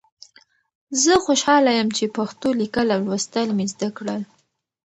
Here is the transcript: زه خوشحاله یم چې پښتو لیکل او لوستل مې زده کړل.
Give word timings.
زه 1.03 1.13
خوشحاله 1.25 1.71
یم 1.79 1.89
چې 1.97 2.13
پښتو 2.17 2.47
لیکل 2.61 2.87
او 2.95 3.01
لوستل 3.07 3.47
مې 3.57 3.65
زده 3.73 3.89
کړل. 3.97 4.21